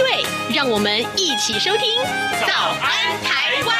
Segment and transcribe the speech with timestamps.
[0.00, 2.00] 对，让我们一起收听
[2.46, 3.76] 《早安台湾》。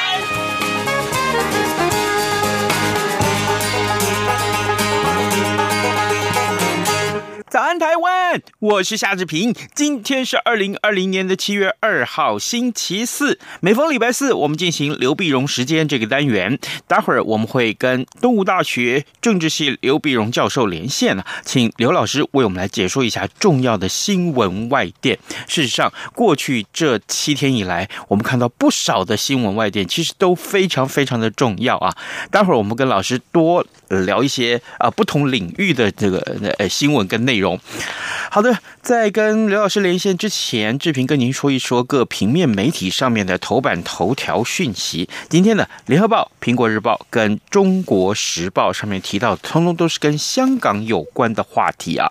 [8.61, 9.55] 我是夏志平。
[9.75, 13.39] 今天是二零二零年的七月二号，星期四。
[13.61, 16.59] 每逢礼拜四，我们进行刘必荣时间这个单元。
[16.87, 25.19] 待会儿我们会跟东吴大学政治系刘必荣教授连线了，请刘老师为我们来解说一下重要的新闻外电。
[25.49, 31.97] 事实上，过去这七天以来，我们看到不少的新闻外电，其实都非常非常的重要啊。
[32.31, 36.19] 待会儿我们跟老师多聊一些啊不同领域的这个
[36.59, 37.59] 呃新闻跟内容。
[38.29, 45.09] 好的，在跟刘老师连线之前，志平跟您说一说各平面媒体上面的头版头条讯息。
[45.29, 52.11] 今天的《联合报》、《苹果日报》跟《中国时报》上面提到，通通都是跟香港有关的话题啊。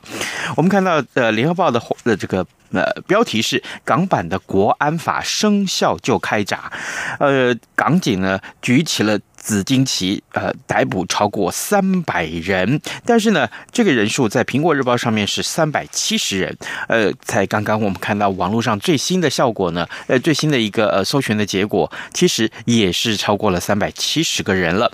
[0.58, 6.72] 我们看到呃，《联合报》的的这个呃标题是“港版的国安法生效就开闸”，
[7.20, 9.20] 呃，港警呢举起了。
[9.40, 24.92] 紫金旗，呃，逮捕超过三百人，但是呢，这个人数在《苹果日报》上面是三百七十人，呃，才刚刚我们看到网络上最新的效果呢，呃，最新的一个呃搜寻的结果，其实也是超过了三百七十个人了，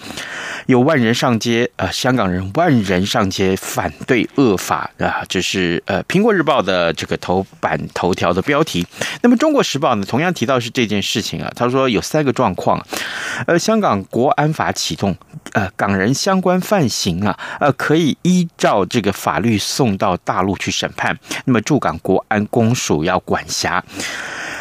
[0.68, 8.86] 有万人上街，呃，香港人万人上街反对恶法啊，这是呃《苹果日报》的这个头版头条的标题。
[9.22, 12.84] 那么《中国时报》呢，同样提到是这件事情啊，他说有三个状况，
[13.46, 15.16] 呃，香港国安法启动，
[15.54, 21.16] 呃，港人相关犯行啊，呃，可以依照这个法律送到大陆去审判。
[21.46, 23.84] 那么驻港国安公署要管辖。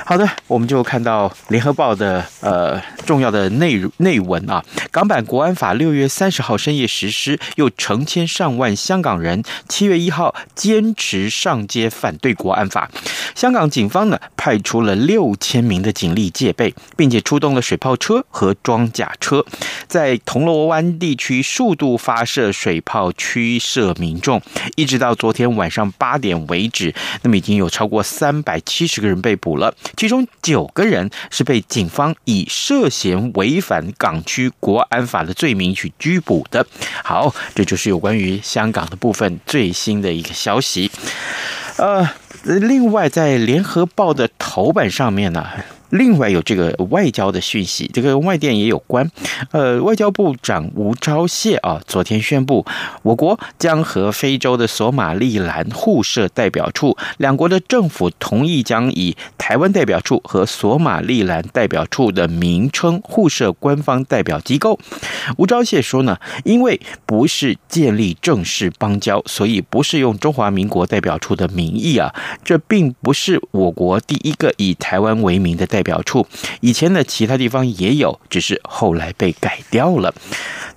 [0.07, 12.91] 好的，我们就看到联合报的呃重要的内内文啊，港版国安法六月三十号深夜实施，又成千上万香港人七月一号坚持上街反对国安法。
[13.35, 19.43] 香港警方呢派出了六千名的警力戒备，并且出动了水炮车和装甲车，
[19.89, 24.43] 在铜锣湾地区数度发射水炮驱射民众，
[24.77, 29.75] 一直到昨天晚上八点为止，那么已经有超过三百七十个人被捕了。
[29.97, 36.67] 其中九个人是被警方以涉嫌违反港区国安法的罪名去拘捕的。
[37.03, 40.91] 好，这就是有关于香港的部分最新的一个消息。
[41.77, 42.09] 呃，
[42.45, 45.47] 另外在联合报的头版上面呢。
[45.95, 49.09] 另外有这个外交的讯息，这个外电也有关。
[49.53, 52.67] 呃，外交部长吴钊燮啊，昨天宣布，
[53.03, 64.77] 我国将和非洲的索马利兰互设代表处，两国的政府同意将以台湾代表处和索马利兰代表处的名称互设官方代表机构。
[65.37, 72.13] 吴钊燮说呢，因为不是建立正式邦交，所以不是用中华民国代表处的名义啊，
[72.43, 76.27] 这并不是我国第一个以台湾为名的代表处。
[76.61, 80.13] 以前的，其他地方也有，只是后来被改掉了。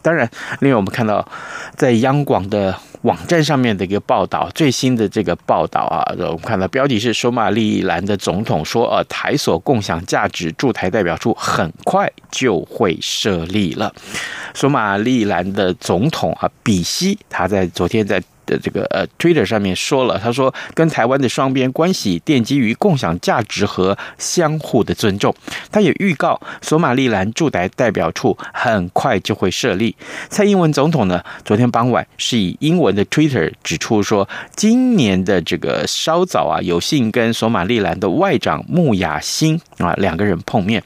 [0.04, 0.30] 当然，
[0.60, 1.28] 另外我们看到
[1.76, 13.92] 在央广的网站上面的一个报道，最新的这个报道啊，我们看到标题是索马利兰的总统说，呃，台索共享价值驻台代表处很快就会设立了。
[14.54, 18.22] 索马利兰的总统啊，比西，他在昨天在。
[18.48, 25.36] 的这个呃，Twitter 上面说了，他说跟台湾的双边关系奠基于共享价值和相互的尊重。
[25.72, 29.96] 他也预告，索马利兰驻台代表处很快就会设立。
[30.30, 40.82] 蔡英文总统呢，昨天傍晚是以英文的 Twitter 指出说，今年的这个稍早啊，有幸跟索马利兰的外长穆雅辛啊两个人碰面。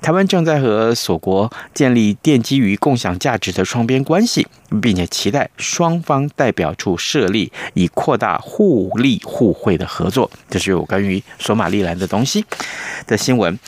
[0.00, 4.46] 台湾正在和索国建立奠基于共享价值的双边关系，
[4.80, 10.30] 并且期待双方代表处设立，以扩大互利互惠的合作。
[10.48, 12.44] 这是有关于索马利兰的东西
[13.06, 13.58] 的新闻。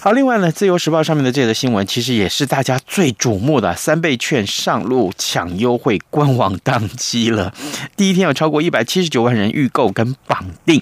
[0.00, 3.74] 好，另外呢，《自由时报》上面的这则新闻，其实也是大家最瞩目的。
[3.74, 7.52] 三倍券上路抢优惠，官网当机了。
[7.96, 10.80] 第一天有超过一百七十九万人预购跟绑定。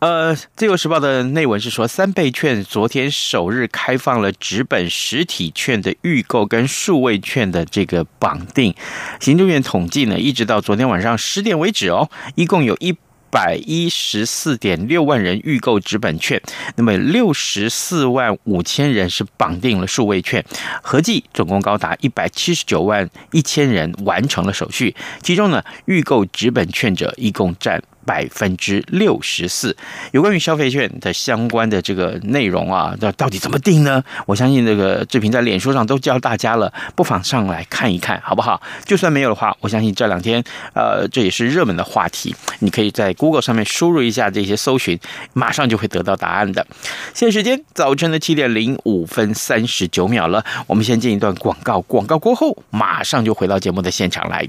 [0.00, 8.74] 呃，《自由时报》的内文是说，三倍券昨天首日开放了纸本实体券的预购跟数位券的这个绑定。
[9.20, 12.96] 行政院统计呢，一直到昨天晚上十点为止哦，一共有一
[13.30, 16.40] 百一十四点六万人预购纸本券，
[16.76, 20.44] 那么六十四万五千人是绑定了数位券，
[20.82, 27.82] 合计总共高达一百七十九万一千人完成了手续，其中呢，预购纸本券者一共占。
[28.04, 29.76] 百分之六十四，
[30.12, 34.02] 有关于消费券的相关的这个内容啊，那到底怎么定呢？
[34.26, 38.60] 我相信这个志平在脸书上都教大家了，不妨上来看一看，好不好？
[38.84, 40.42] 就算没有的话，我相信这两天，
[40.74, 44.98] 呃，这也是热门的话题，你可以在 Google 上面输入一下这些搜寻，
[45.32, 46.66] 马上就会得到答案的。
[47.14, 54.48] 现在时间早晨的七点零五分三十九秒了，我们先进一段广告，广告过后马上就回到节目的现场来。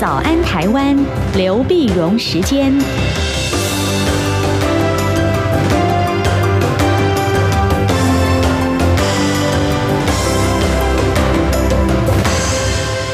[0.00, 0.96] 早安，台湾，
[1.36, 2.72] 刘碧荣时间。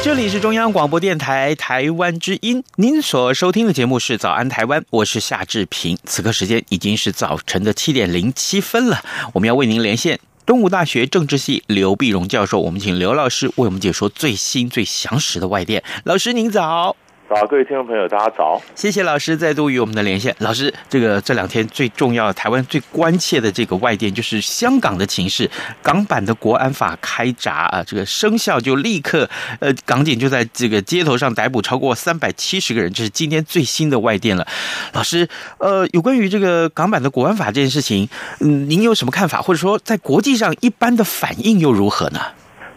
[0.00, 5.98] 这里是中央广播电台台湾之音，您所收听的节目是《早安台湾》，我是夏志平。
[6.04, 10.20] 此刻时间已经是早晨的七点零七分了，我们要为您连线。
[10.46, 15.82] 东吴大学政治系刘碧荣教授，我们请刘老师为我们解说最新最详实的外电。
[16.04, 16.94] 老师您早。
[17.28, 18.62] 早，各位听众朋友，大家早！
[18.76, 20.32] 谢谢老师再度与我们的连线。
[20.38, 25.50] 老师，这个这两天最重要、台湾最关切的这个外电，就是香港的情势。
[25.82, 29.28] 港版的国安法开闸啊，这个生效就立刻，
[29.58, 34.46] 呃，港警就在这个街头上逮捕超过三百七十个人，这是今天最新的外电了。
[34.92, 38.08] 老师，呃，有关于这个港版的国安法这件事情，
[38.38, 39.42] 嗯，您有什么看法？
[39.42, 42.20] 或者说，在国际上一般的反应又如何呢？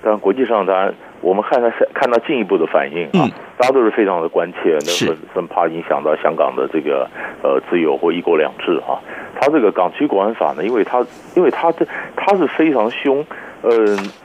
[0.02, 0.94] 当然，国际上当然。
[1.22, 7.06] 我们看到看到进一步的反应啊，大家都是非常的关切，那很很怕影响到香港的这个
[7.44, 8.96] 呃自由或一国两制啊。
[9.36, 11.06] 他这个港区国安法呢，因为他
[11.36, 11.86] 因为他这
[12.16, 13.26] 他是非常凶。
[13.62, 13.72] 嗯，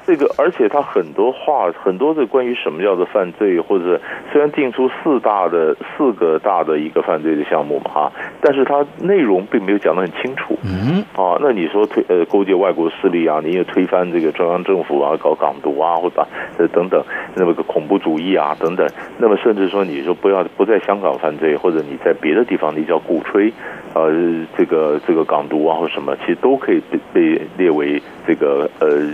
[0.06, 4.00] 这个，而且他很多话，很多的关于什么叫做犯罪，或者
[4.30, 10.56] 虽然定出四大的四个大的一个犯罪的项目嘛哈，但是它内容并没有讲得很清楚。
[10.62, 16.24] 嗯，啊，那你说推呃勾结外国势力啊，你也推翻这个中央政府啊，搞港独啊，或者
[16.56, 17.02] 呃等等，
[17.34, 18.86] 那么个恐怖主义啊等等，
[19.18, 23.52] 那么甚至说你说不要不在香港犯罪，或者你在别的地方你叫鼓吹
[23.94, 24.12] 呃
[24.56, 28.88] 这个这个港独啊或什么，其实都可以被被列为这个呃。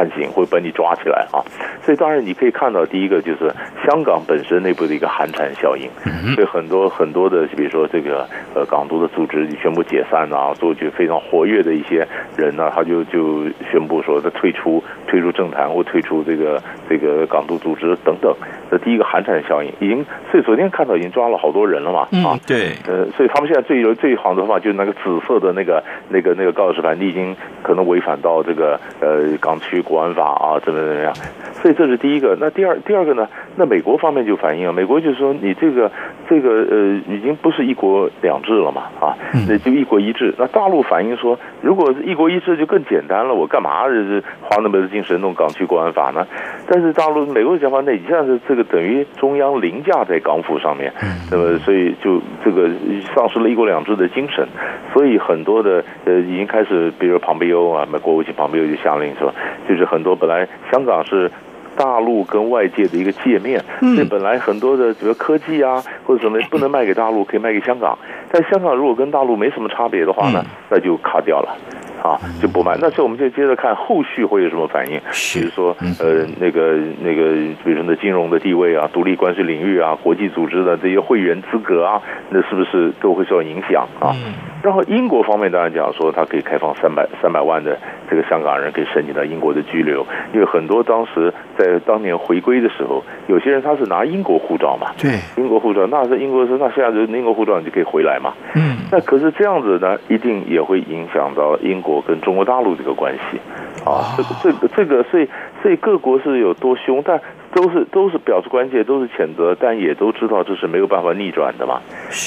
[0.00, 1.44] 判刑会把你抓起来啊！
[1.82, 3.52] 所以当然你可以看到，第一个就是
[3.84, 5.90] 香港本身内部的一个寒蝉效应，
[6.34, 18.34] 所以很多很多的，比如说这个呃港独的组织宣布解散啊，做就非常活跃的一些人呢，他就就宣布说他退出退出政坛或退出这个这个港独组织等等。
[18.70, 22.40] 这第一个寒蝉效应已经，所以昨天看到已经抓了好多人了嘛啊！
[22.46, 29.82] 对，呃，所以他们现在最有最好的话就是那个紫色的那个那个那个告示牌，你已经可能违反到这个呃港区。
[29.90, 31.12] 国安法啊，怎么怎么样？
[31.60, 32.36] 所以这是第一个。
[32.40, 33.28] 那第二第二个呢？
[33.56, 35.90] 那美国方面就反映了，美国就说你这个
[36.28, 39.12] 这个呃，已经不是一国两制了嘛啊，
[39.46, 40.32] 那就一国一制。
[40.38, 46.26] 那大陆反映说，如果是一国一制就更简单了，我干嘛是花那么多精神弄港区国安法呢？
[46.66, 50.90] 但是大陆美国的讲法，那你现在是这个等于中央凌驾在港府上面，
[51.30, 52.70] 那么所以就这个
[53.14, 54.46] 丧失了一国两制的精神。
[54.94, 59.34] 所以很多的呃，已经开始，比如庞贝欧啊，美国国务卿庞贝欧就下令说。
[59.70, 61.30] 就是很多本来香港是
[61.76, 67.96] 大陆跟外界的一个界面，所以本来很多的比如科技啊或者什么不能卖给大陆，可以卖给香港。
[68.32, 71.56] 但香港如果跟大陆没什么差别的话呢，那就卡掉了。
[72.02, 72.76] 啊，就不卖。
[72.80, 75.00] 那所以我们就接着看后续会有什么反应。
[75.32, 77.32] 比如说，呃，那个那个，
[77.64, 84.14] 比如说那金融的地位啊，独立关税领域啊，国际组织的这些会员资格啊，那是不是都会受到影响啊？
[84.62, 87.78] 然后英国方面当然讲说，它可以开放三百三百万的
[88.10, 103.38] 这个香港人可以申请到英国的居留，因为很多当时在当年回归的时候，有些人他是拿英国护照嘛，对，英国护照，那是英国说，那现在就英国护照你就可以回来嘛，嗯，那可是这样子呢，一定也会影响到英国跟中国大陆这个关系
[103.84, 104.14] 啊。
[104.16, 105.28] 这个这个这个，所以
[105.62, 107.20] 所以各国是有多凶，但
[107.54, 111.80] 都是都是表示关切，都是谴责，但也都知道这是没有办法逆转的嘛。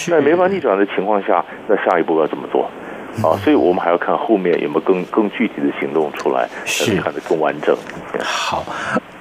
[0.09, 2.69] 在没办法逆转的情况下，那下一步要怎么做？
[3.21, 7.77] 啊，所以我们还要看后面有没有更更具体的行动出来，才能看得更完整。
[8.23, 8.65] 好，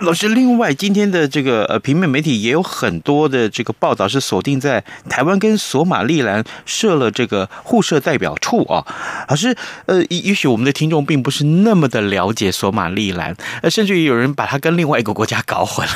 [0.00, 8.86] 老师，另外今天的这个呃平面媒体也有很多的这个报道是锁定在台湾跟索马利兰设了这个互设代表处啊。
[9.28, 9.54] 老师，
[9.86, 15.92] 呃，也许我们的听众并不是那么的了解索马利兰，呃，甚至于有人把它跟另外一个国家搞混了。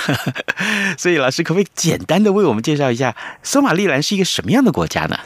[0.99, 5.17] 所以，老师可不可以简单的为我们介绍一下索马利兰是一个什么样的国家呢？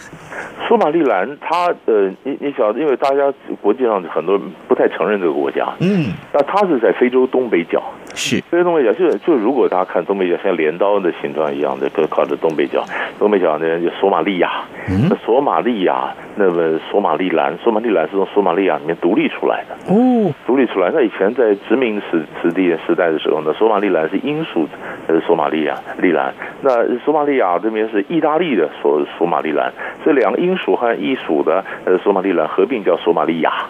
[0.70, 7.82] 索马利兰，它呃，你你晓得，因为大家国际上很多人不太承认这个国家，嗯，那它是在非洲东北角，
[8.14, 8.40] 是。
[8.62, 12.84] 东北角，就就如果大家看东北角像镰刀的形状一样的，靠着东北角，
[13.18, 20.90] 东北角呢就索马利亚，嗯，索马利亚，那么索马利兰，索马利兰是从索马利亚里面独立出来的，哦，独立出来。
[20.94, 24.68] 那以前在殖民时时地时代的时候呢，索马利兰是英属
[25.08, 29.72] 呃索马利亚利兰，那索马利亚这边是意大利的索索马利兰，
[30.04, 30.56] 这两个英。
[30.60, 33.64] 属和意属的呃索马利兰合并叫索马利亚，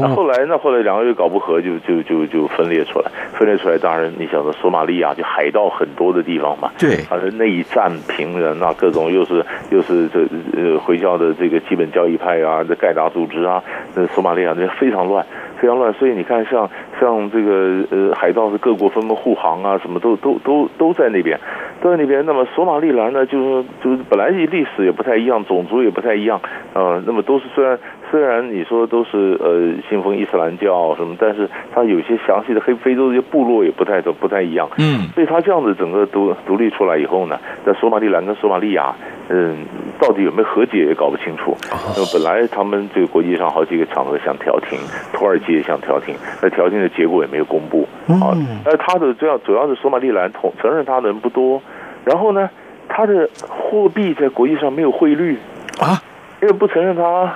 [0.00, 10.20] 那后来呢后来两个月搞不和，就就就就分裂出来，分裂出来，当然你晓得索马利亚就海盗很多的地方嘛，对，啊内战平人那各种又是又是这
[10.56, 13.62] 呃回教的这个基本教义派啊，这盖达组织啊，
[13.94, 15.24] 那索马利亚那非常乱。
[15.60, 21.38] 非常乱，所以你看像，像像这个呃，海盗是各国纷纷护航啊，什么都都都都在那边，
[21.80, 22.26] 都在那边。
[22.26, 26.40] 那么索马利兰呢，就是就是本来历史也不太一样，种族也不太一样，
[26.74, 27.78] 呃，那么都是虽然。
[28.12, 34.68] 虽然你说都是呃信奉伊斯兰教什么，但是它有些详细的黑非洲这些部落也不太都不太一样。
[34.76, 38.94] 嗯，所以它这样子整个独独立出来以后呢，在索马利兰跟索马利亚，
[39.30, 39.64] 嗯，
[39.98, 41.56] 到底有没有和解也搞不清楚。
[41.96, 44.78] 那本来他们这个国际上好几个场合想调停，
[45.14, 47.88] 土耳其也想调停，那调停的结果也没有公布。
[48.08, 51.62] 啊，而他的主要主要是索马利兰同承认他的人不多，
[52.04, 52.50] 然后呢，
[52.90, 55.38] 他的货币在国际上没有汇率
[55.80, 55.96] 啊，
[56.42, 57.32] 因为不承认他。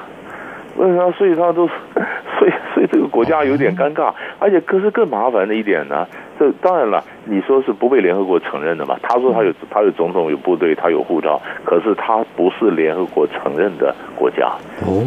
[0.77, 1.11] 为啥？
[1.13, 6.07] 所以他都，所以所以这个国家有点尴尬，而且可是更麻烦的一点呢，
[6.39, 8.97] 这当然了，你说是不被联合国承认的嘛？
[9.03, 14.53] 他说他有他有总统有部队他有护照，可是他不是联合国承认的国家，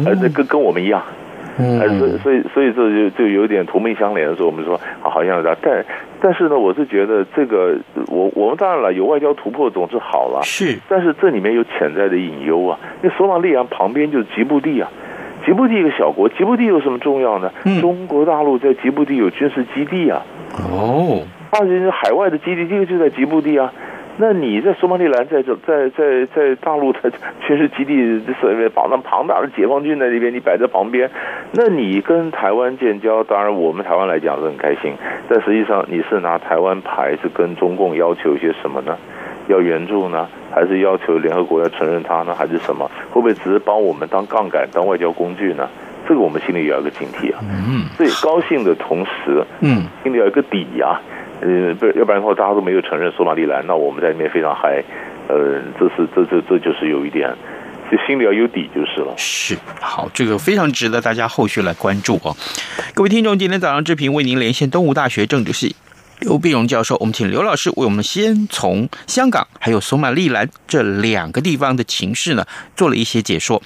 [0.04, 1.00] 而，这跟跟我们一样，
[1.58, 5.84] 嗯，所以所以所以这就就有点同命相连的时候，我们说好像是，但
[6.20, 7.76] 但是呢，我是觉得这个
[8.08, 14.90] 我我们当然了，有外交突破总是好了，是，但是这里面有潜在的隐忧啊，因为索马利亚旁边就是吉布地啊。
[15.50, 17.50] 吉布地一个小国，吉布地有什么重要呢？
[17.64, 20.22] 嗯、中国大陆在吉布地有军事基地啊。
[20.70, 23.72] 哦，而且是海外的基地，这个就在吉布地啊。
[24.18, 27.10] 那你在苏马利兰，在这，在在在大陆的
[27.48, 31.10] 军事基地，这所谓把那庞大的解放军在那边，你摆在旁边，
[31.50, 34.92] 那你跟台湾建交，当然我们台湾来讲是很开心，
[35.28, 38.96] 但实际上你是拿台湾牌，是跟中共要求一些什么呢？
[39.50, 42.90] 要援助呢，还是要求联合国要承认他呢，还是什么？
[43.10, 45.68] 会不会只是帮我们当杠杆、当外交工具呢？
[46.08, 47.40] 这个我们心里也要有个警惕啊。
[47.42, 47.84] 嗯。
[47.96, 51.00] 所以高兴的同时，嗯，心里要有个底呀。
[51.42, 54.82] 呃，不，要不然的话，大家都没有承认索马里兰，那我们在里面非常嗨。
[55.28, 57.32] 呃，这是这这这就是有一点，
[57.90, 59.14] 就心里要有底就是了。
[59.16, 62.36] 是，好，这个非常值得大家后续来关注哦。
[62.94, 65.74] 各位听众，今天早上志平为您连线东吴大学政治系。
[66.20, 72.46] 刘必荣教授，我们请刘老师为我们先从香港还有索马利兰这两个地方的情势呢
[72.76, 73.62] 做了一些解说。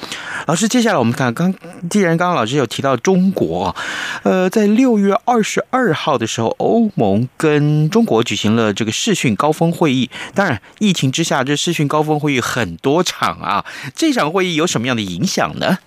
[0.46, 1.52] 老师，接下来我们看，刚
[1.90, 3.74] 既然刚刚老师有提到中国，
[4.22, 10.08] 呃，在六月二十二号的时候，欧盟跟中国举行了这个视讯高峰会议。
[10.34, 15.78] 当然，疫情之下，这视讯高峰会议很多场啊，这场会议有什么样的影响呢？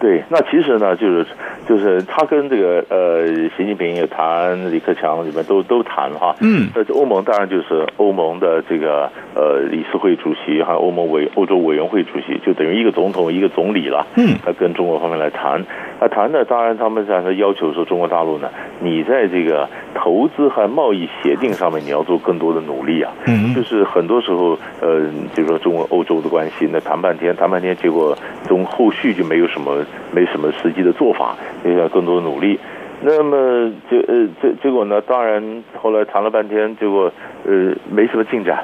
[0.00, 1.26] 对，那其实呢，就是
[1.68, 6.34] 就是他跟这个呃，习近平也谈，李克强里面都都谈哈。
[6.40, 6.68] 嗯。
[6.74, 14.06] 那欧盟当然就是欧盟的这个呃理事会主席，还有欧盟委欧洲委员会主席，就等于一个总统一个总理了。
[14.16, 14.36] 嗯。
[14.44, 15.64] 他跟中国方面来谈，
[16.00, 19.68] 那谈的当然他们在要求说，中国大陆呢，你在这个
[20.04, 23.10] 投资和贸易协定上面你要做更多的努力啊。
[23.26, 23.54] 嗯。
[23.54, 25.00] 就是很多时候呃，
[25.34, 28.14] 比如说中国欧洲的关系，那谈半天谈半天，结果
[28.46, 29.84] 从后续就没有什么。
[30.12, 32.56] 没什么实际的做法，要更多的努力。
[33.00, 35.00] 那么就呃，结结果呢？
[35.00, 35.42] 当然
[35.82, 37.10] 后来谈了半天，结果
[37.44, 38.62] 呃没什么进展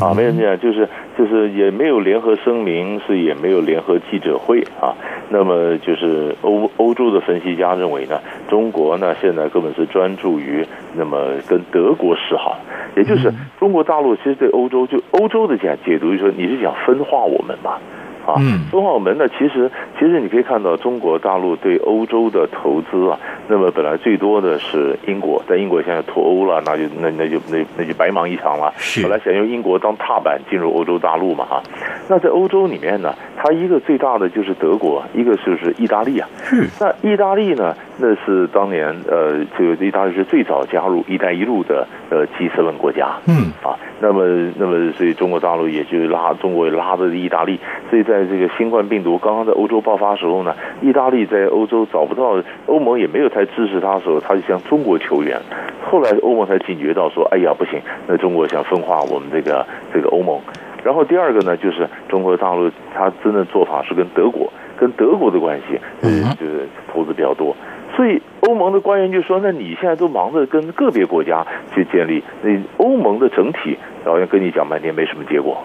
[0.00, 4.94] 啊，没什么进展，就是就是也没有联合声明，是也没有联合记者会啊。
[5.30, 12.58] 那么就是欧欧洲的分析家认为呢，中国呢现在根本是专注于那么跟德国示好，
[12.96, 17.78] 也就是中国大陆其实对欧洲就欧洲的解解读就是说，你是想分化我们嘛？
[18.26, 18.34] 啊。
[18.38, 28.72] 嗯，敦煌门呢，其实其实你可以看到中国大陆对欧洲的投资啊，那么本来最多的是英国，在英国现在脱欧了，那就那那就那那就白忙一场了。
[28.76, 31.62] 是，本来想用英国当踏板进入欧洲大陆嘛哈。
[32.08, 36.28] 那在欧洲里面呢，它一个最大的就是德国，一个就是意大利啊。
[36.42, 43.08] 是，那意大利呢，那是当年呃，这个意大利是最早加入“一带一路”的呃 G7 国家。
[43.26, 44.24] 嗯啊，那么
[44.56, 47.58] 那么所以中国大陆也就拉中国也拉着意大利，
[47.90, 55.38] 所以在这个新冠病毒刚刚在欧洲爆发的时候呢，意大利在欧洲找不到欧盟也没有太支持他的时候，他就向中国求援。
[55.82, 60.40] 后来欧盟才警觉到说，哎呀不行，那中国想分化我们这个这个欧盟。
[60.84, 67.56] 然后第二个呢，就是中国大陆他真的做法是跟德国跟德国的关系，嗯，就是投资比较多。
[67.96, 75.56] 所以欧盟的官员就说：“那你现在都忙着跟个别国家去建立，那欧盟的整体好像跟你讲半天没什么结果。”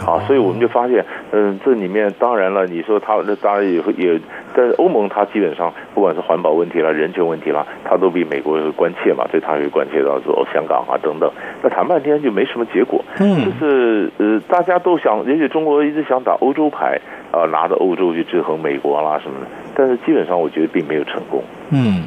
[0.00, 4.18] 好，所以我们就发现，嗯，这里面当然了，你说他那当然也会也，
[4.54, 11.30] 但是欧盟它基本上不管是环保问题啦、人权问题啦，它都比美国关切嘛，所以它会关切到说哦香港啊等等。
[11.62, 16.98] 那谈半天就没什么结果，嗯，就是呃大家都想，也许中国一直想打欧洲牌
[17.30, 21.44] 啊，拿着欧洲去制衡美国啦什么的，但是基本上我觉得并没有成功。
[21.70, 22.04] 嗯，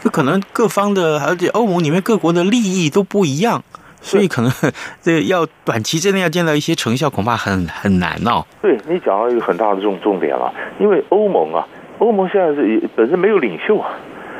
[0.00, 3.62] 就可能各方的，而且欧盟里面各国的利益都不一样。
[4.06, 4.50] 所以可能
[5.02, 8.44] 这要短期之内要见到一些成效，恐怕很很难哦。
[8.62, 11.66] 对，你讲到一个很大的重重点了，因为欧盟啊，
[11.98, 13.90] 欧盟现在是本身没有领袖啊，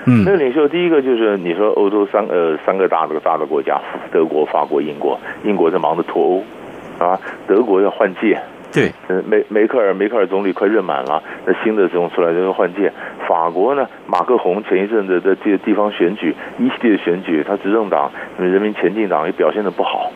[0.05, 0.69] 嗯，没有领袖。
[0.69, 3.81] 第一个就是你说欧洲三呃三个大的大的国家，
[4.13, 8.41] 德国、法国、英国，英国在忙着脱欧啊，德国要换届。
[8.77, 12.93] 对，呃梅梅克尔梅克尔总理快任满了，那新的总统出来就要换届。
[13.27, 20.13] 法国呢，马克宏前一阵子的这个地方选举，一系列选举，他执政党人民前进党也表现得不好，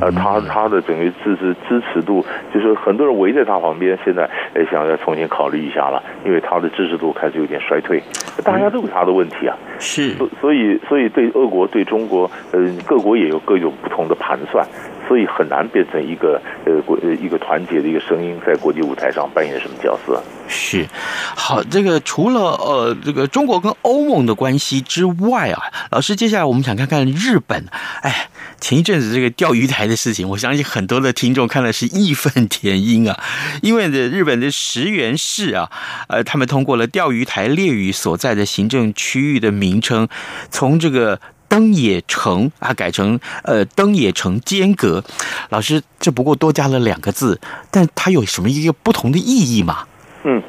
[0.00, 8.00] 呃，他他的整个支持支持度，就是很多人围在他旁边，现在也想要重新考虑一下了，因为他的支持度开始有点衰退，
[8.44, 14.66] 大家都有他的问题啊，是，所以所以对俄国对中国，嗯，各国也有各有不同的盘算。
[15.08, 20.20] 所以很难变成一个呃国呃一个团结的一个声音，在国际舞台上扮演什么角色？
[20.48, 20.84] 是，
[21.36, 25.62] 好，这个除了呃这个中国跟欧盟的关系之外啊，
[25.92, 27.66] 老师，接下来我们想看看日本。
[28.02, 28.28] 哎，
[28.60, 33.16] 前一阵子这个钓鱼台的事情，我相信很多的听众看了是义愤填膺啊，
[33.62, 35.70] 因为的日本的石垣市啊，
[36.08, 40.06] 呃，他们通过了钓鱼台列屿所在的行政区域的名称，
[40.50, 41.18] 从这个。
[41.48, 45.02] 登野城啊，改成呃登野城间隔。
[45.48, 49.86] 老师，这不过多加了两个字，但它有什么一个不同的意义吗？
[50.24, 50.42] 嗯，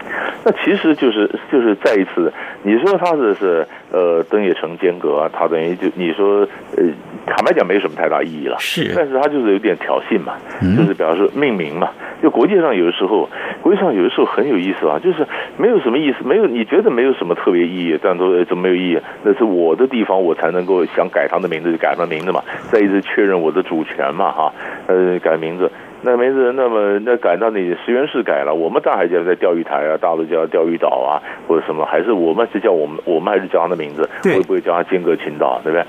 [0.44, 6.40] 那其实就是就是再一次，你说它是是呃登野城间隔啊，它等于就你说
[6.76, 6.84] 呃
[7.28, 11.90] 坦白讲没什么太大意义了，是，但是它就是有点挑衅嘛，嗯、就是表示命名嘛。
[12.22, 13.30] 就国际上有的时候，
[13.62, 15.26] 国际上有的时候很有意思啊，就是
[15.58, 19.00] 没有什么意思，没有你觉得没有什么特别意义，但都怎么没有意义？
[19.24, 24.52] 那是我的地方，我才能够想改他的名字就改他的名字嘛，再一次确认我的主权嘛，哈，
[24.88, 35.86] 呃，改名字，那名字那么那改到你石原市改了，我们大海叫在钓鱼台啊，大陆叫钓鱼岛啊，或者什么，还是我们是叫我们我们还是叫他的名字，会不会叫他间隔群岛，对不对？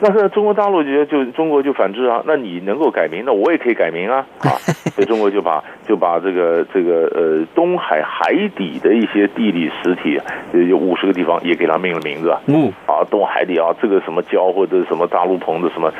[0.00, 4.54] 那是中国大陆就就中国就反制啊，那你能够改名，那我也可以改名啊啊！
[4.94, 10.20] 所以中国就把就把这个这个呃东海海底的一些地理实体，
[10.68, 12.40] 有五十个地方也给它命了名字啊。
[12.46, 15.92] 嗯啊，东海底啊，这个什么礁或者什么大陆棚的什么，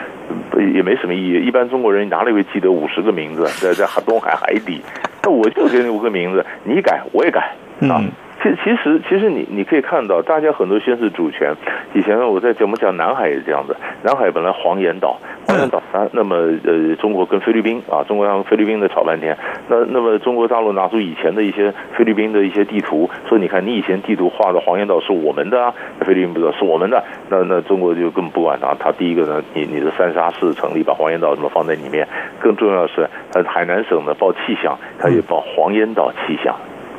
[0.74, 1.44] 也没什么意义。
[1.44, 4.80] 一般中国人哪里会记得五十个名字在在东海海底？
[5.24, 7.40] 那我就给你五个名字，你改我也改
[7.82, 7.98] 啊。
[8.00, 8.08] 嗯
[8.48, 11.54] 其其实其实你你可以看到，大家很多宣示主权。
[11.92, 19.36] 以前我在节目讲南海也是这样子，南海本来黄岩岛，黄岩岛啊，那么呃中国跟菲律宾啊，中国让菲律宾的吵半天。
[19.68, 28.74] 那那么中国大陆拿出以前的一些菲律宾的一些地图，说你看你以前地图画的黄岩岛是我们的啊，菲律宾不知道是我们的，那那中国就根本不管他。
[28.78, 32.06] 他第一个呢，你你的三沙市成立，把黄岩岛什么放在里面，
[32.40, 36.54] 更重要的是，呃海南省呢报气象，他也报黄岩岛气象。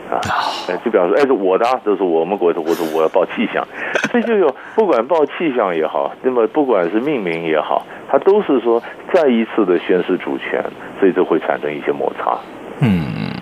[0.09, 0.19] 啊，
[0.83, 3.65] 就表示哎，是我的，这是我们国的，或者我要报气象，
[4.11, 8.81] 所以就有不管报气象也好，那么不管是命名也好，它都是说
[9.13, 10.63] 再一次的宣示主权，
[10.99, 12.37] 所以就会产生一些摩擦。
[12.81, 13.35] 嗯，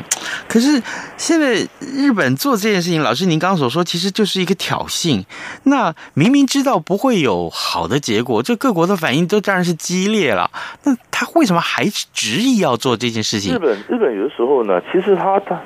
[0.49, 0.81] 可是
[1.15, 5.23] 现在日本做这件事情，老师您刚刚所说，其实就是一个挑衅。
[5.63, 10.49] 那明明知道不会有好的结果，这各国的反应都当然是激烈了。
[10.83, 13.53] 那他为什么还执意要做这件事情？
[13.53, 15.57] 日本日本有的时候呢，其实他他。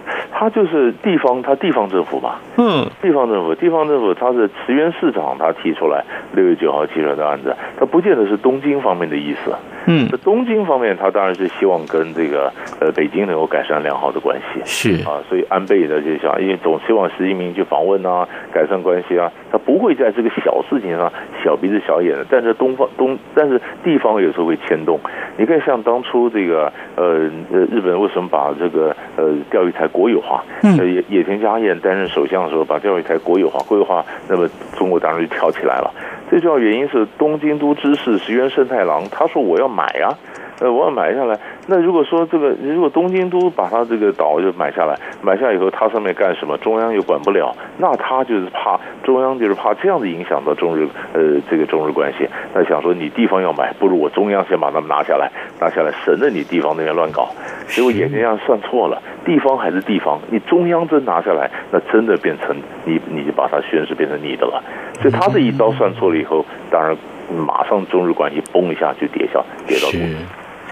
[0.42, 9.54] 他就是地方，他地方政府嘛，嗯，地方政府，地方政府，他是池原市长，他提出来六月九号提出来的案子，他不见得是东京方面的意思，
[9.86, 14.62] 嗯，那东京方面，他当然是希望跟这个呃北京能够改善良好的关系。
[14.66, 22.26] 是啊，所以安倍呢就想，因为总希望习近平去访问啊，改善关系啊，他不会在这个小事情上小鼻子小眼的。
[22.28, 25.00] 但是东方东，但是地方有时候会牵动。
[25.38, 30.31] 你可以像当初这个呃呃日本为什么把这个呃钓鱼台国有化？
[30.62, 35.92] 嗯，野野田佳彦担任首相的时候，把钓鱼台国有化，国有化，那么中国当然就跳起来了。
[36.30, 40.14] 最重要原因是东京都知事石原慎太郎，他说我要买啊。
[40.62, 41.38] 呃，我要买下来。
[41.66, 52.30] 那如果说这个，如果东京都把它这个岛就买下来，买下以后，它上面干什么，中央又管不了，那他就是怕中央就是怕这样子影响到中日呃这个中日关系。
[52.54, 57.30] 那想说你地方要买，不如我中央先把他们拿下来，拿下来省得你地方那边乱搞。
[57.66, 64.62] 结果眼睛上算错了，地方还是地方，你中央真拿下来，那真的变成你你就把它宣誓变成你的了。
[65.02, 66.96] 所以他这一刀算错了以后，当然
[67.36, 70.16] 马上中日关系崩一下就跌下跌到谷底。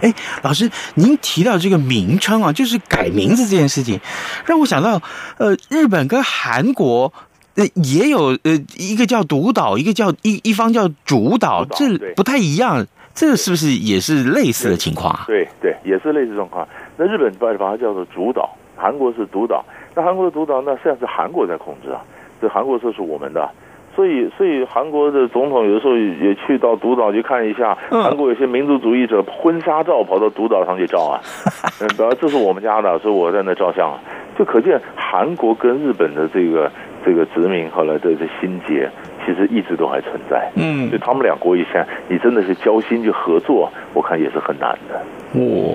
[0.02, 4.00] 哎，老师，您提到这个名称啊，就是改名字这件事情，
[4.46, 5.02] 让我想到，
[5.38, 7.12] 呃，日本跟韩国，
[7.56, 15.24] 呃，也有呃一个叫独岛，一个叫一一方叫主岛，这不太一样，这个是不是也是类似的情况啊？
[15.28, 16.68] 对对，也是类似状况。
[16.98, 19.64] 那日本把把它叫做主岛，韩国是独岛。
[19.96, 22.02] 那韩国的独岛，那实际上是韩国在控制啊，
[22.42, 23.50] 这韩国说是我们的。
[23.96, 27.78] 所以，所以韩国的总统有的时候也去到独岛去看一下。
[27.90, 31.20] 韩国有些民族主义者婚纱照跑到独岛上去照啊，
[31.82, 34.00] 嗯，这是我们家的，所以我在那照相啊。
[34.38, 36.72] 就可见韩国跟日本的这个
[37.04, 38.90] 这个殖民后来的这心结，
[39.26, 40.50] 其实一直都还存在。
[40.56, 45.02] 嗯，就他们两国以前，你真的是交心去合作，我看也是很难的。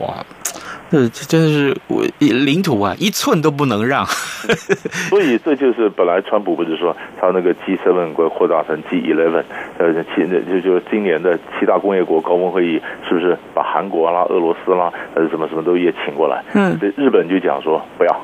[0.01, 0.15] 哇。
[1.09, 4.05] 这真的是我领土啊，一寸都不能让。
[5.11, 9.43] 所以这就是本来川普不是说他那个 G seven 会扩大成 G eleven，
[9.79, 16.45] 呃，七就就今年的七大工业国高峰会议，是不是把韩国啦、俄罗斯啦，呃，什么什么都也请过来？
[16.55, 18.21] 嗯，日本就讲说不要。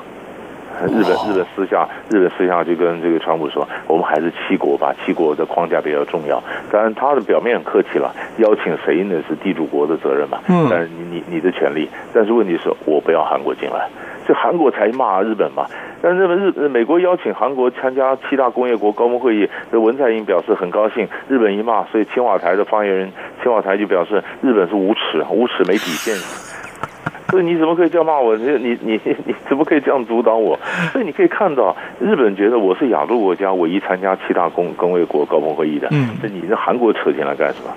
[0.87, 6.41] 日本日本私下日本私下就跟这个川普说，我们还是七国吧，七国的框架比较重要。
[6.71, 10.39] 当然他的表面很客气了，邀请谁呢是地主国的责任嘛。
[10.47, 10.67] 嗯。
[10.69, 13.87] 但是你你你的权利，但是问题是我不要韩国进来，
[14.27, 15.65] 就韩国才骂日本嘛。
[16.01, 21.07] 但日本日美国邀请韩国参加七大工业国高峰会议，这文在寅表示很高兴。
[21.27, 23.11] 日本一骂，所以青瓦台的发言人
[23.43, 26.50] 青瓦台就表示日本是无耻，无耻没底线。
[27.31, 28.35] 所以你怎么可以这样骂我？
[28.37, 30.59] 你你你你怎么可以这样阻挡我？
[30.91, 35.87] 所以你可以看到，日本觉得我是亚洲国家唯一参加七大工工卫国高峰会议的。
[35.91, 37.73] 嗯，那你这韩国扯进来干什么？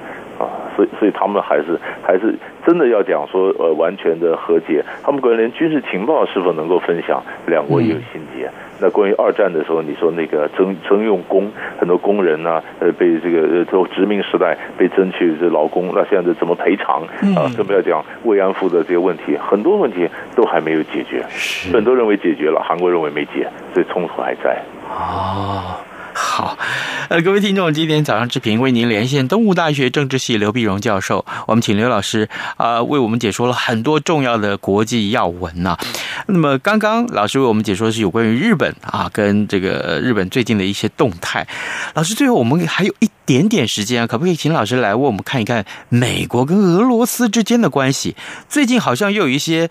[0.75, 2.35] 啊，所以所以他们还是还是
[2.67, 4.85] 真的要讲说呃完全的和解。
[5.03, 8.47] 他们可能连军事情报是否能够分享，两国也有心结。
[8.47, 17.03] 嗯那关于二战的时候，你说那个征征用工，很多工人呢、啊，呃，被这个呃，都殖民时代被争取这劳工，那现在怎么赔偿
[17.37, 17.47] 啊？
[17.57, 21.25] 更不要讲慰安妇的这些问题，很多问题都还没有解决。
[21.73, 24.61] 很多认为解决了，韩国认为没解，所以冲突还在。
[24.91, 25.79] 哦。
[26.17, 26.57] 好，
[27.09, 35.77] 呃，各位听众，今天早上之平为您连线东吴大学政治系刘碧荣教授，我们请刘老师啊、为我们解说了很多重要的国际要闻呐、
[36.29, 41.47] 那么刚刚老师为我们解说的是有关于日本啊跟这个日本最近的一些动态。
[41.95, 48.15] 老师，最后我们还有一点点时间，可不可以请老师来为我们看一看美国跟俄罗斯之间的关系？
[48.49, 49.69] 最近好像又有一些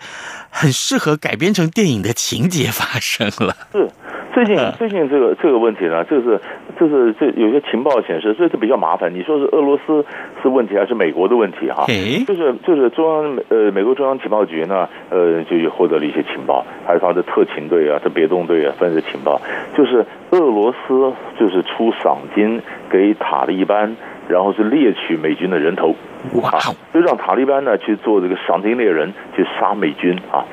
[0.50, 3.56] 很适合改编成电影的情节发生了。
[3.72, 3.90] 是。
[4.34, 6.40] 最近最近这个这个问题呢，就是
[6.76, 9.14] 就是这有些情报显示，这是比较麻烦。
[9.14, 10.04] 你说是俄罗斯
[10.42, 11.84] 是问题还是美国的问题哈？
[12.26, 19.40] 就是就是中央呃美国中央情报局呢，呃就获得了一些情报，还有他的特勤队啊、特别动队啊分的情报，
[19.76, 22.60] 就是俄罗斯就是出赏金
[22.94, 23.96] 给塔利班，
[24.28, 25.96] 然后是猎取美军的人头，
[26.40, 26.52] 哇，
[26.92, 30.46] 就让塔利班呢去做这个赏金猎人，去杀美军啊。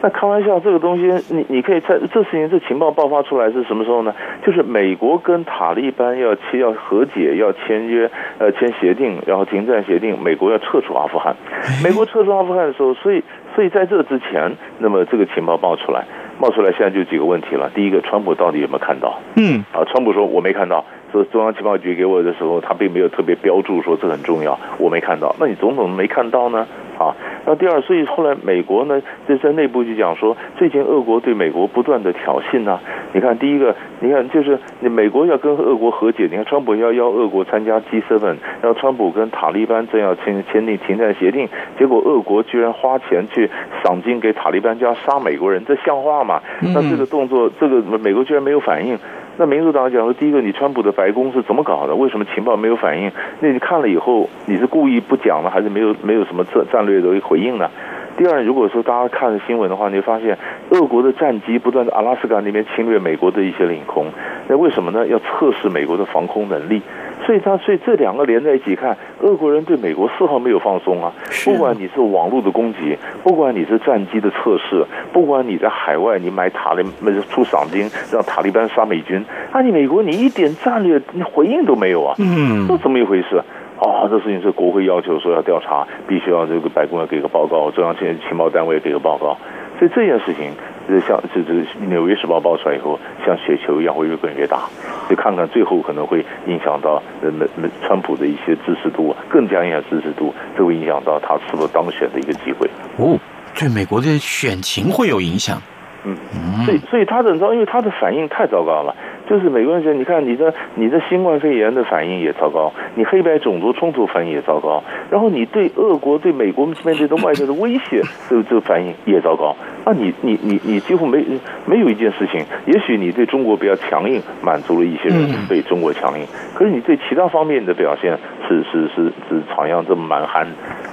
[0.00, 4.14] 那开玩笑，这个东西你你可以在，这事情这情报爆发出来是什么时候呢？
[4.46, 11.34] 就是美国跟塔利班要签要和解，要签约，呃，签协定，然后停战协定，美国要撤出阿富汗。
[11.82, 13.22] 美国撤出阿富汗的时候，所以
[13.56, 16.04] 所以在这之前，那么这个情报爆出来，
[16.40, 17.70] 冒出来，现在就几个问题了。
[17.74, 19.20] 第一个，川普到底有没有看到？
[19.36, 20.84] 嗯，啊，川普说我没看到。
[21.12, 25.36] 说中央情报局给我的时候，他并没有特别标注说这很重要，我没看到。
[25.38, 26.66] 那你总统没看到呢？
[26.98, 32.80] 啊，那第二，所以后来美国呢，就在内部就讲说，最近俄国对美国不断的挑衅呢、啊。
[33.12, 38.24] 你看，第一个，你看就是你美国要跟俄国和解，你看川普要邀俄国参加 G7，
[38.60, 41.48] 然后川普跟塔利班正要签签订停战协定，
[41.78, 43.50] 结果俄国居然花钱去
[43.82, 46.40] 赏金给塔利班，就要杀美国人，这像话吗？
[46.60, 48.96] 那这个动作，这个美国居然没有反应。
[49.38, 51.94] 那民主党讲说，第一个，你川普的白宫是怎么搞的？
[51.94, 53.10] 为什么情报没有反应？
[53.40, 57.68] 那你看了以后，你是故意不讲呢，还是没有没有什么战战略的回应呢？
[58.14, 60.36] 第二，如果说大家看新闻的话，你会发现
[60.68, 64.06] 俄国的战机不断在阿拉斯加那边侵略美国的一些领空，
[64.48, 65.06] 那为什么呢？
[65.06, 66.82] 要测试美国的防空能力。
[67.24, 71.12] 所以他所以这两个连在一起看，俄国人对美国丝毫没有放松啊！
[71.44, 76.84] 不管你是网络的攻击，不管你是战机的测试，不管你在海外你买塔利
[77.30, 81.00] 出赏金让塔利班杀美军，啊，你美国你一点战略
[81.32, 82.14] 回应都没有啊！
[82.18, 83.42] 嗯，这怎么一回事？
[83.82, 89.36] 啊，这事情是国会要求说要调查，必须要这个白宫要给个报告，中央情情报单位给个报告。
[89.78, 90.52] 所以这件事情，
[90.88, 91.52] 就像这这
[91.88, 94.60] 《纽约时报》爆出来以后，像雪球一样会越滚越大。
[95.08, 102.70] 就看看最后可能会影响到呃美美川普的一些支持度，更加影响支持度，这会影响到他是否当选的一个机会。
[102.98, 103.18] 哦，
[103.58, 105.60] 对美国的选情会有影响。
[106.04, 106.16] 嗯，
[106.64, 108.94] 所以所以他的你知道，因为他的反应太糟糕了。
[109.28, 119.56] 就是美国人觉得，你看你的你的新冠肺炎的反应也糟糕，你黑白种族冲突反应也糟糕，然后你对俄国对美国面对的外界的威胁， 这个这个反应也糟糕。
[119.84, 121.24] 啊，你你你你几乎没
[121.66, 128.16] 没有一件事情，也许你对中国比较强硬，满足了一些人对中国强硬，可是你对其他方面的表现
[128.48, 130.46] 是是是是好像这么蛮憨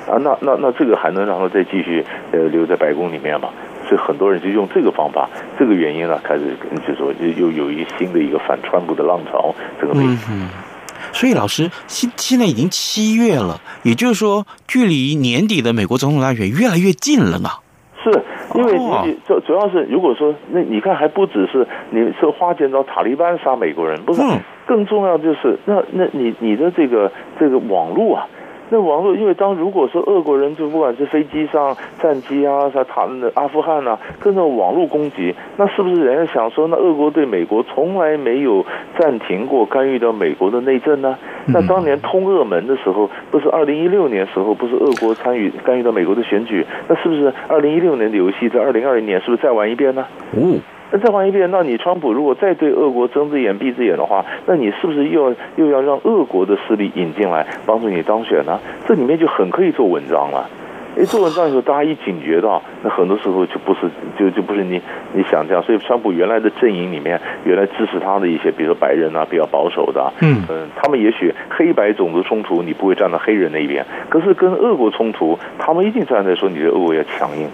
[0.10, 3.50] 啊，那那那这个还能让他再继续呃留在白宫里面吗？
[3.90, 6.56] 所以很多人就用这个方法，这个原因呢，开始
[6.88, 10.48] 就说又有一新的一个反川普的浪潮，这个类型。
[11.12, 17.50] 所以老师，现现在已经七月了，也就是说，距离年底的美国总统大选越来越近了呢。
[18.04, 18.12] 是，
[18.54, 24.22] 因为主主要是如果说那你看还不只是你是花钱找塔利班杀美国人，不是，
[24.68, 28.28] 更重要就是那那你你的这个这个网络啊。
[28.70, 38.66] 那网络，因为当如果说俄国人就不管是飞机上、战机啊，啥塔那阿富汗呐、啊，跟着网络攻击，那是不是人家想说，那俄国对美国从来没有
[38.98, 41.18] 暂停过干预到美国的内政呢？
[41.48, 46.66] 那当年通俄门的时候，不是二零一六年时候，不是俄国参与干预到美国的选举？
[46.88, 50.06] 那是不是二零一六年的游戏在二零二零年是不是再玩一遍呢？
[50.36, 50.60] 嗯。
[50.92, 58.60] 那再换一遍，那你川普如果再对俄国睁只眼闭只眼的话，那你是不是又要又要让俄国的势力引进来帮助你当选呢？
[58.88, 60.50] 这里面就很可以做文章了。
[60.98, 63.82] 一，做文章的时候，大家一警觉到，那很多时候就不是
[64.18, 64.82] 就就不是你
[65.14, 65.62] 你想这样。
[65.62, 77.48] 所以川普原来的阵营里面，原来支持他的一些，比如说白人啊，比较保守的，嗯嗯，他们也许黑白种族冲突，你不会站到黑人那一边，可是跟俄国冲突，他们一定站在说你的俄国要强硬。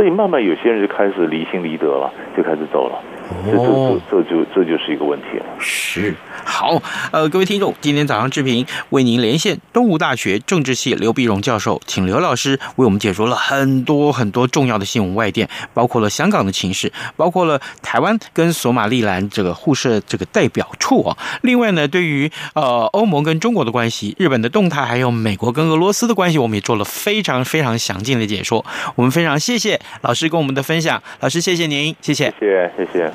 [0.00, 2.98] 所以慢慢有些人就开始离心离德了，就开始走了。
[3.44, 5.46] 这这这就这就是一个问题了。
[5.58, 6.14] 是
[6.44, 21.16] 好，呃，各位听众，今天早上志平为您连线东吴大学政治系刘碧荣教授，请刘老师为我们解说了很多很多重要的新闻外电，包括了香港的情势，包括了台湾跟索马利兰这个互设这个代表处啊。
[21.42, 28.64] 另外呢，对于呃欧盟跟中国的关系、日本的动态，还有美国跟俄罗斯的关系，我们也做了非常非常详尽的解说。
[28.96, 33.12] 我们非常谢谢老师跟我们的分享，老师谢谢您，谢谢，谢谢，谢谢。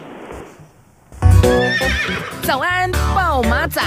[2.44, 3.82] 早安，报马仔。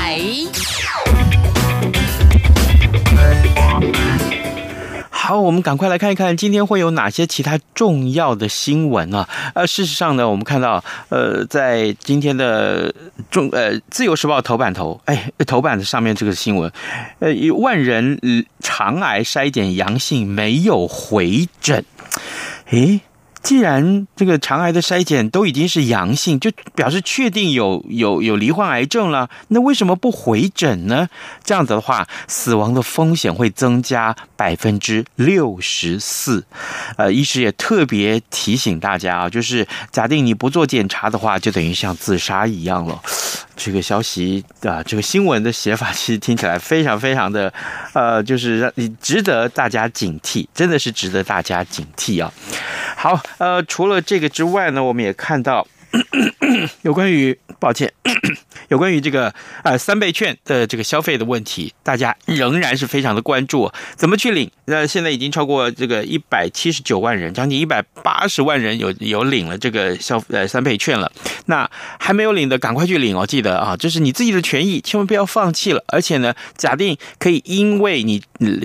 [5.10, 9.28] 好，我们赶快来看一看今天会有哪些其他重要的新闻啊？
[9.54, 12.94] 呃，事实上呢，我们看到，呃，在今天的
[13.30, 16.72] 中呃《自由时报》头版头，哎，头版的上面这个新闻，
[17.18, 18.18] 呃，一万人
[18.60, 21.84] 肠癌筛检阳性没有回诊，
[22.70, 23.02] 诶。
[23.42, 31.08] 既然这个肠癌的筛检都已经是阳性，就表示确定有有有罹患癌症了，那为什么不回诊呢？
[31.44, 36.44] 这样子的话，死亡的风险会增加百分之六十四。
[36.96, 43.00] 呃，医师也特别提醒大家啊，就是假定你不做检查的话，就等于像自杀一样了。
[43.58, 47.52] 这个消息啊，这个新闻的写法其实听起来非常非常的，
[47.92, 52.32] 呃，就是让你值得大家警惕，真的是值得大家警惕啊。
[52.96, 55.66] 好，呃，除了这个之外呢，我们也看到。
[56.82, 57.92] 有关于，抱歉，
[58.68, 63.70] 有关于这个呃三倍券的这个消费的问题，大家仍然是非常的关注。
[63.96, 64.50] 怎么去领？
[64.66, 71.10] 呃，现在已经超过这个一百七十九万人，将近一百八十万人有有领了这个消呃三倍券了。
[71.46, 73.26] 那还没有领的，赶快去领哦！
[73.26, 75.82] 记得啊，这是你自己的权益，千万不要放弃了。
[75.88, 78.22] 而且呢，假定可以因为你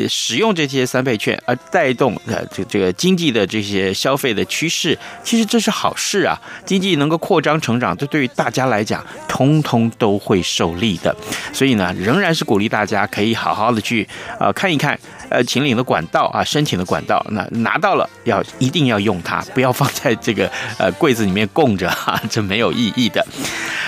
[0.09, 11.15] 使用这些三倍券而带动呃这这个经济的这些消费的趋势，其实这是好事啊，经济能够扩张成长，这对于大家来讲，通通都会受利的。
[11.51, 14.07] 所以呢，仍然是鼓励大家可以好好的去
[14.39, 14.97] 呃看一看
[15.29, 17.23] 呃秦岭的管道啊，申请的管道。
[17.29, 23.25] 那拿到了要一定要用它，不要放在这个呃柜子里面供着哈，这没有意义的。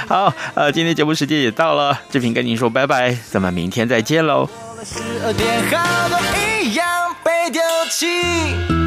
[0.08, 4.48] 好，呃，今天节目时间也到了，志平跟您说拜拜，咱们明天再见喽。
[6.62, 8.85] 一样被丢弃。